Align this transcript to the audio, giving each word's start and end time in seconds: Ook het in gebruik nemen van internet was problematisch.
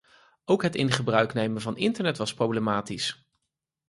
Ook 0.45 0.63
het 0.63 0.75
in 0.75 0.91
gebruik 0.91 1.33
nemen 1.33 1.61
van 1.61 1.77
internet 1.77 2.17
was 2.17 2.33
problematisch. 2.33 3.25